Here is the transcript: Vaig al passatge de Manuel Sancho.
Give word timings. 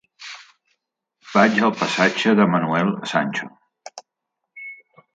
Vaig 1.33 1.61
al 1.69 1.75
passatge 1.83 2.35
de 2.41 2.49
Manuel 2.57 2.93
Sancho. 3.15 3.51